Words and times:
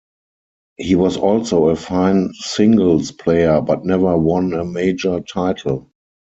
He 0.77 0.95
was 0.95 1.15
also 1.15 1.69
a 1.69 1.75
fine 1.75 2.33
singles 2.33 3.11
player 3.11 3.61
but 3.61 3.85
never 3.85 4.17
won 4.17 4.51
a 4.53 4.65
Major 4.65 5.19
title. 5.19 5.91